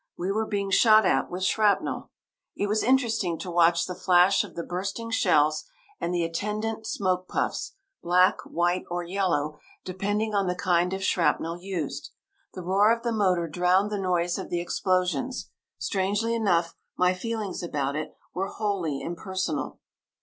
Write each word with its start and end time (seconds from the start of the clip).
We 0.17 0.31
were 0.31 0.47
being 0.47 0.71
shot 0.71 1.05
at 1.05 1.29
with 1.29 1.43
shrapnel. 1.43 2.09
It 2.57 2.65
was 2.65 2.81
interesting 2.81 3.37
to 3.37 3.51
watch 3.51 3.85
the 3.85 3.93
flash 3.93 4.43
of 4.43 4.55
the 4.55 4.63
bursting 4.63 5.11
shells, 5.11 5.63
and 5.99 6.11
the 6.11 6.23
attendant 6.23 6.87
smoke 6.87 7.27
puffs 7.27 7.73
black, 8.01 8.41
white, 8.43 8.83
or 8.89 9.03
yellow, 9.03 9.59
depending 9.85 10.33
on 10.33 10.47
the 10.47 10.55
kind 10.55 10.91
of 10.93 11.03
shrapnel 11.03 11.61
used. 11.61 12.09
The 12.55 12.63
roar 12.63 12.91
of 12.91 13.03
the 13.03 13.11
motor 13.11 13.47
drowned 13.47 13.91
the 13.91 13.99
noise 13.99 14.39
of 14.39 14.49
the 14.49 14.59
explosions. 14.59 15.51
Strangely 15.77 16.33
enough, 16.33 16.73
my 16.97 17.13
feelings 17.13 17.61
about 17.61 17.95
it 17.95 18.15
were 18.33 18.47
wholly 18.47 19.01
impersonal. 19.01 19.79